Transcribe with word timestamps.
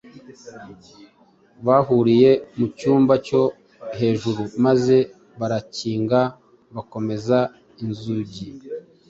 bahuriye 1.65 2.31
mu 2.57 2.65
cyumba 2.77 3.13
cyo 3.27 3.41
hejuru 3.99 4.41
maze 4.65 4.97
barakinga 5.39 6.19
bakomeza 6.75 7.37
inzugi 7.83 8.45